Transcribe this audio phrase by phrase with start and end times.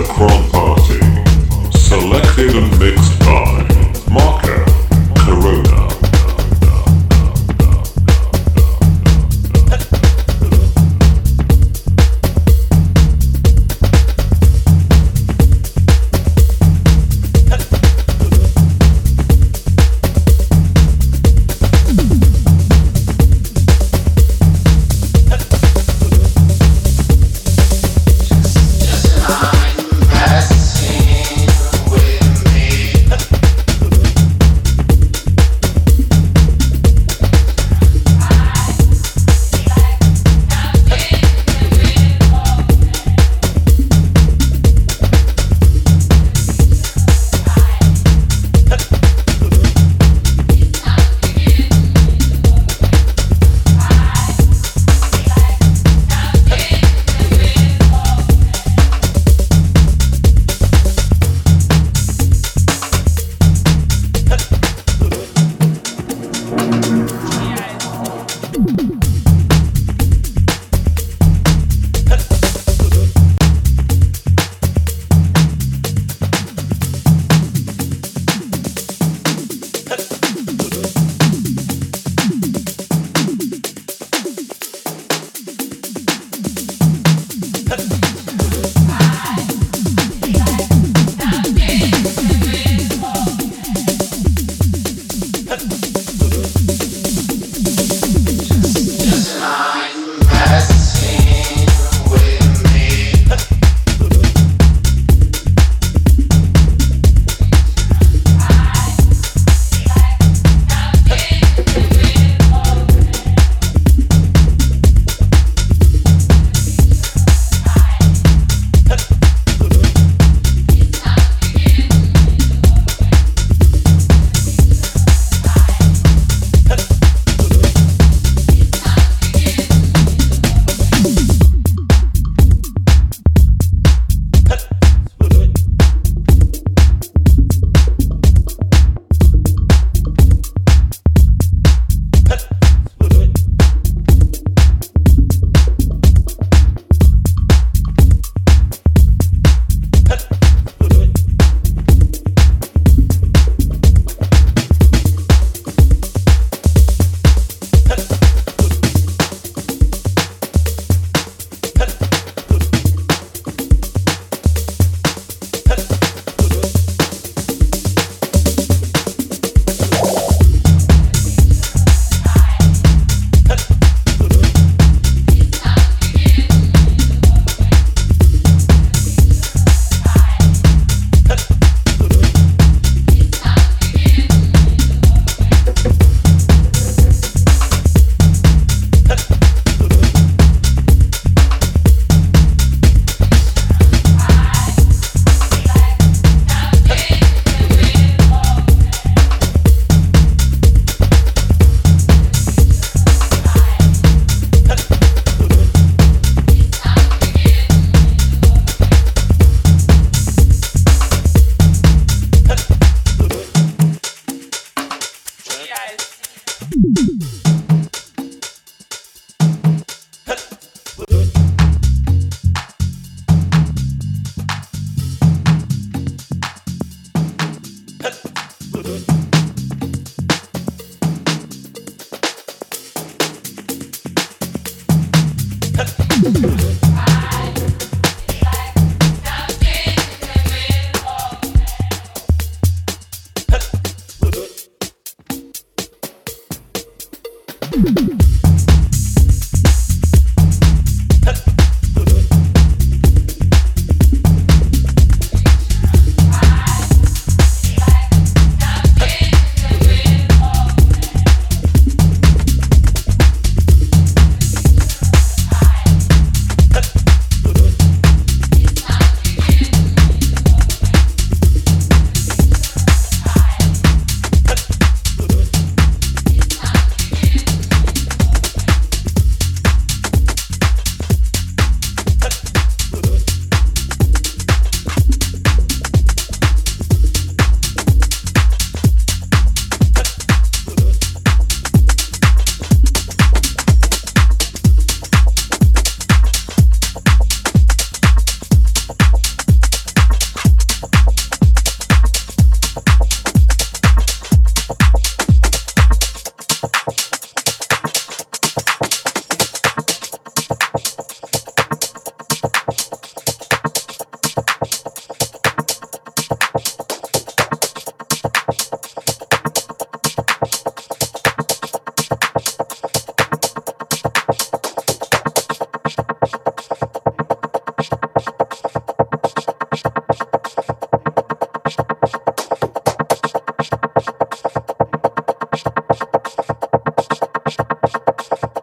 [0.00, 0.59] Yes.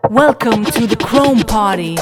[0.09, 1.97] Welcome to the Chrome Party.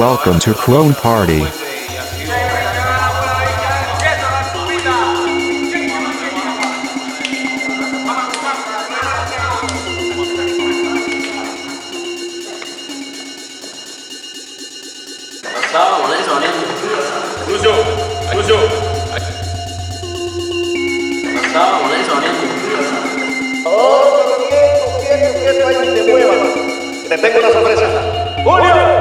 [0.00, 1.44] Welcome to Clone Party.
[27.06, 28.34] Te tengo una sorpresa.
[28.44, 28.99] ¡Julio!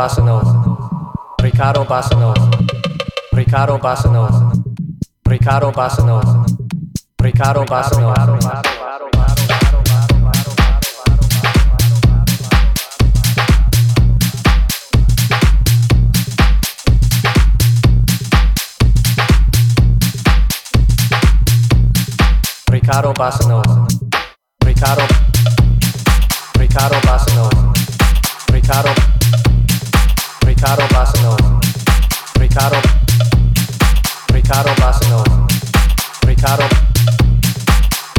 [0.00, 2.48] Bassanova, Ricardo Bassanova,
[3.34, 4.50] Ricardo Bassanova,
[5.28, 6.44] Ricardo Bassanova,
[7.20, 8.62] Ricardo Bassanova.
[22.70, 23.49] Ricardo Bassanova.
[30.70, 31.58] Ricardo Bassanova,
[32.38, 32.80] Riccardo,
[34.32, 35.46] Riccardo Bassanova,
[36.24, 36.68] Riccardo,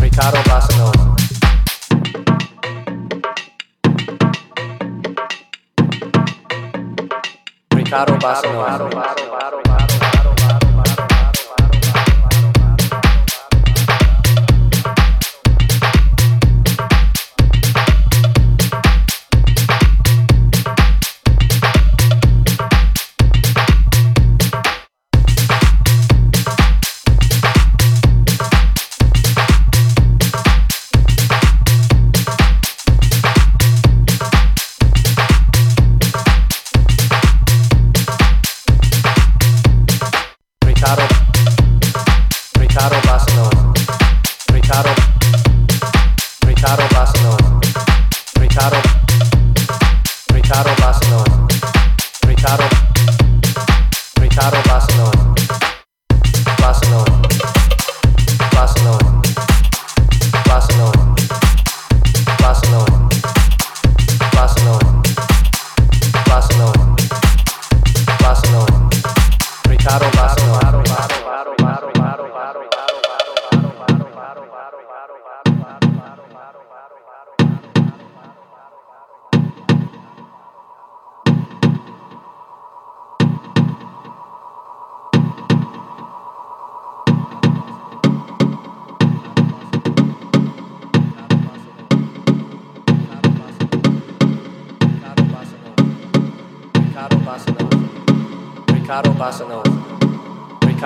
[0.01, 1.15] Riccardo Bassanova.
[7.69, 9.20] Riccardo Bassanova.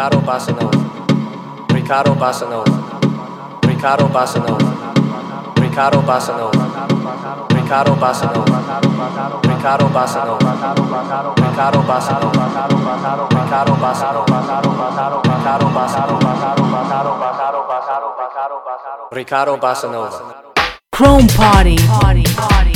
[0.06, 0.70] Ricardo Bassanova,
[1.68, 2.63] Ricardo Bassanova,
[3.62, 4.60] Ricardo Bassanova,
[5.56, 6.86] Ricardo Bassanova,
[7.50, 8.62] Ricardo Bassanova,
[9.41, 10.54] Ricardo Bassanova,
[11.34, 12.46] Ricardo Bassanova,
[13.34, 14.44] Ricardo Bassanova,
[15.24, 16.30] Ricardo Bassanova,
[19.10, 20.20] Ricardo Bassanova,
[20.91, 21.76] Chrome Party.
[21.88, 22.75] party, party.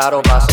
[0.00, 0.49] dejaron más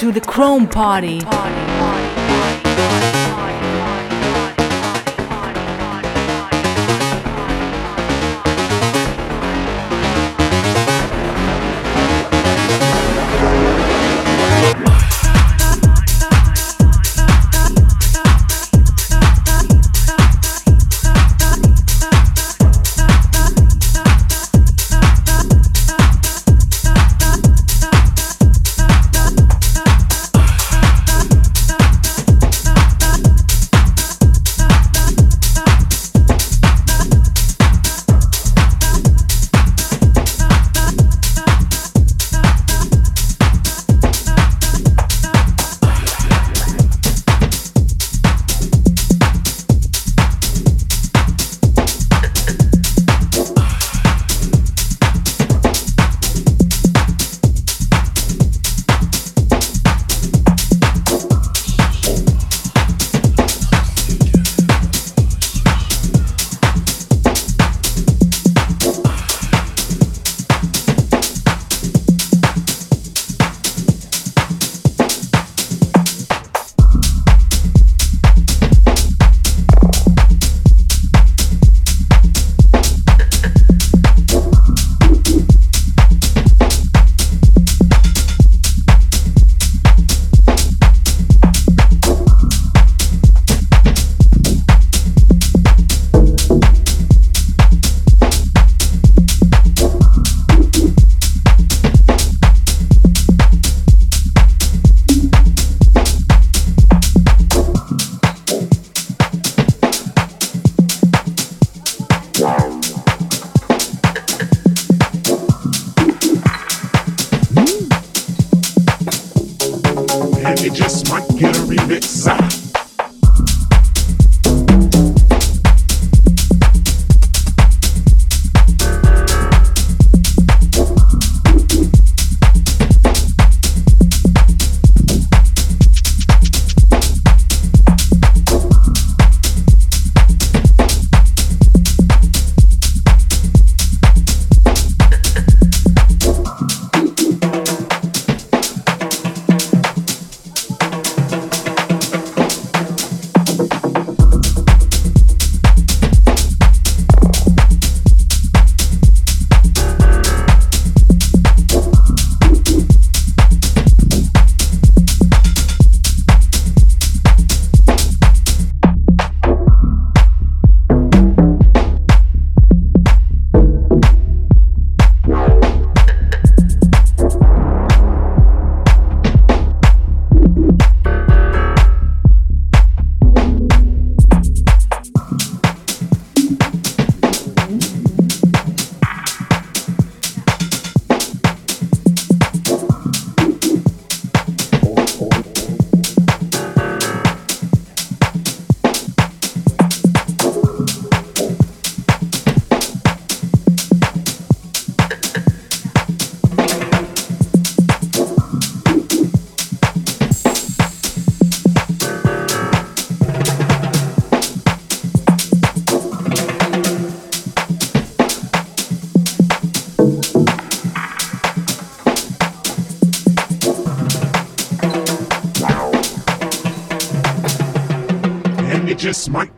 [0.00, 1.20] to the Chrome Party.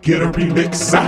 [0.02, 1.01] Get a remix.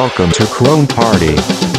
[0.00, 1.69] Welcome to Clone Party.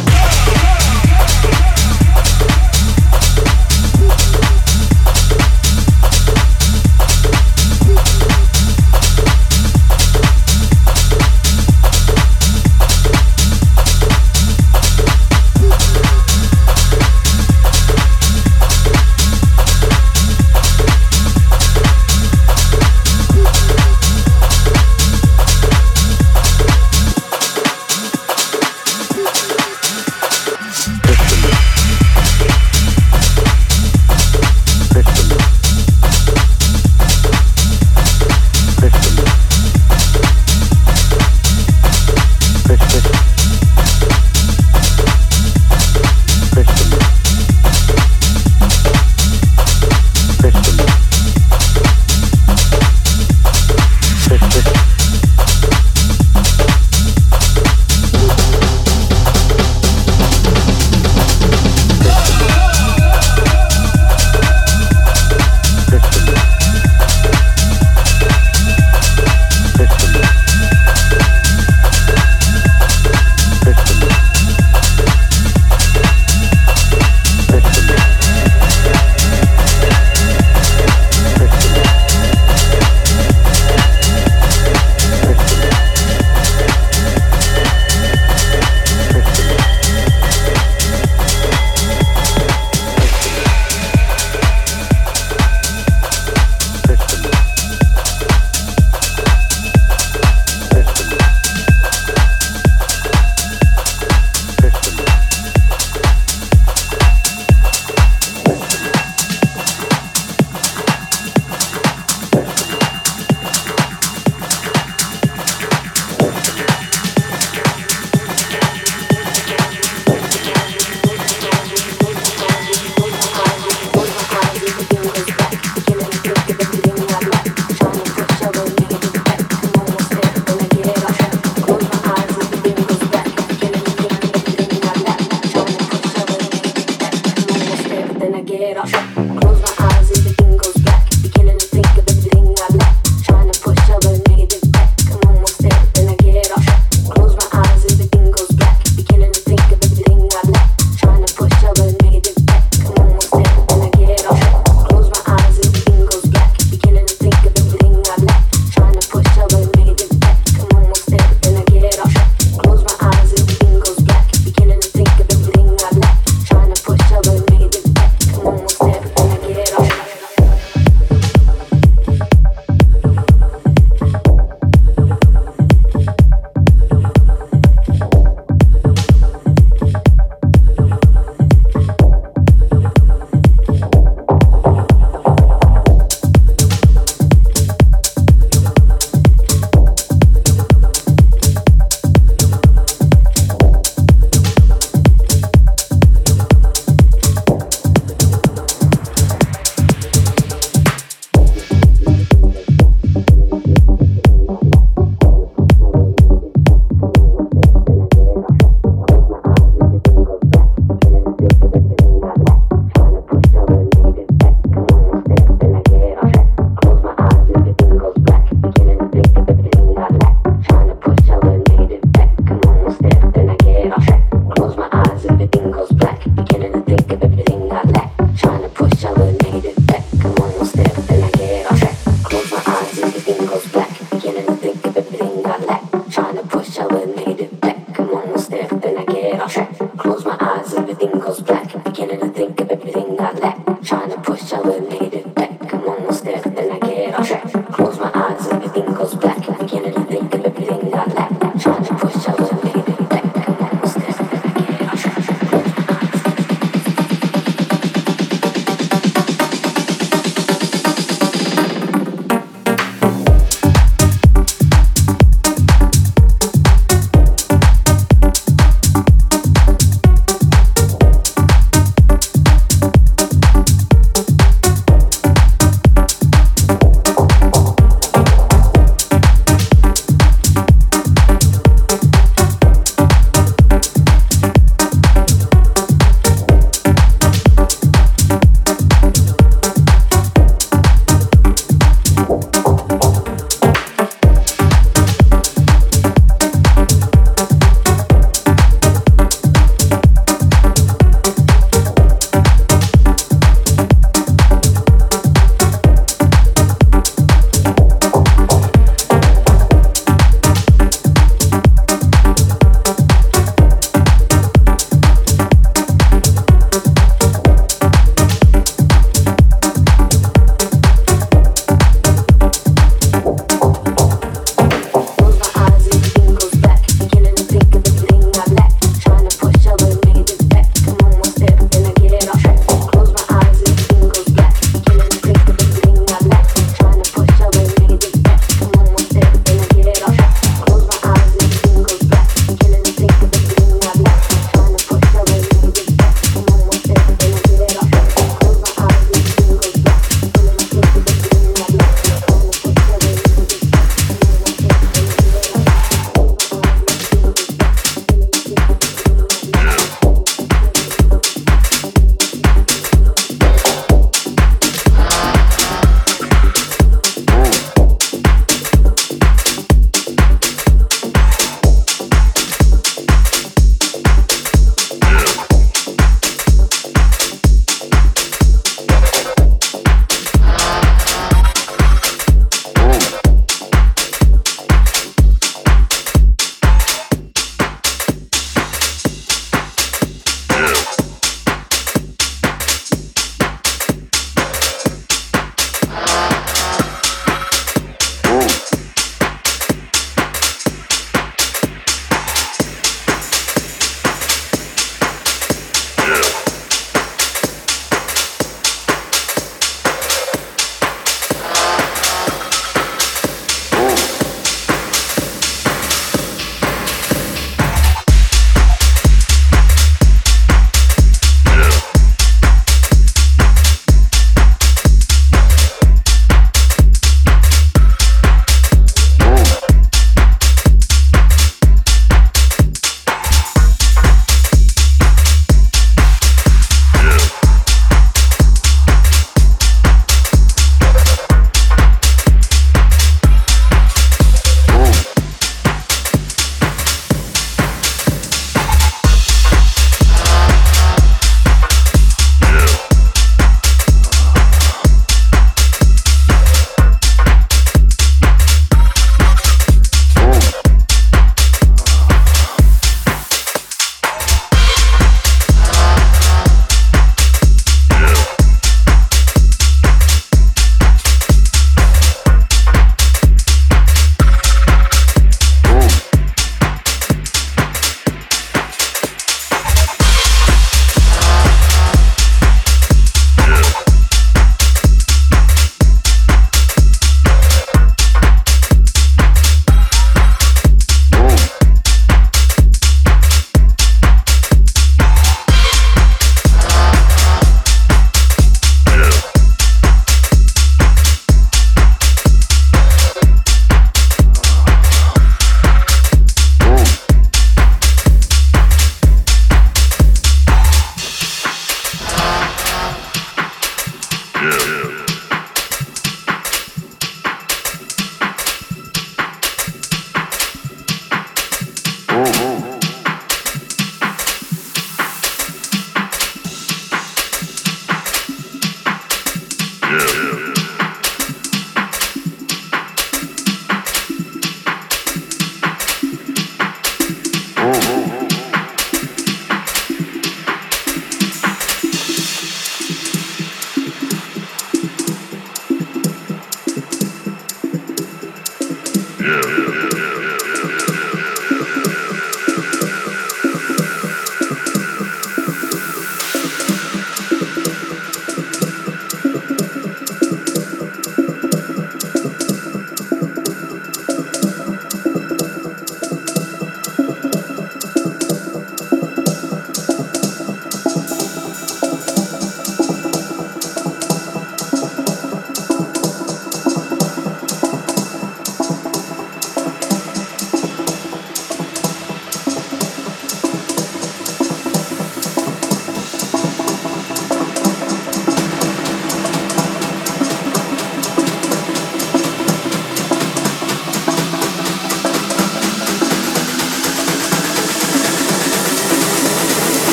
[242.52, 243.82] give everything I lack.
[243.82, 245.21] Trying to push, I will need it.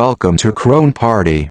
[0.00, 1.50] Welcome to Crone Party.